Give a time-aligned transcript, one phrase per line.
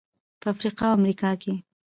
[0.39, 1.53] په افریقا او امریکا کې.